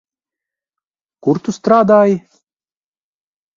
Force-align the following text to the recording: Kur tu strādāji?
Kur 1.27 1.41
tu 1.47 1.55
strādāji? 1.59 2.19